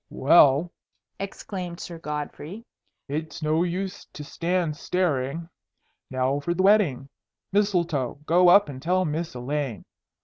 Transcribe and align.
"Well," 0.09 0.71
exclaimed 1.19 1.79
Sir 1.79 1.99
Godfrey, 1.99 2.65
"it's 3.07 3.43
no 3.43 3.61
use 3.61 4.05
to 4.13 4.23
stand 4.23 4.75
staring. 4.75 5.47
Now 6.09 6.39
for 6.39 6.55
the 6.55 6.63
wedding! 6.63 7.07
Mistletoe, 7.51 8.17
go 8.25 8.49
up 8.49 8.67
and 8.67 8.81
tell 8.81 9.05
Miss 9.05 9.35
Elaine. 9.35 9.85